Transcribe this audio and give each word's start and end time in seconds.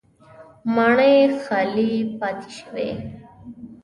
ماڼۍ 0.75 1.15
خالي 1.43 1.89
پاتې 2.19 2.49
شوې. 2.57 2.87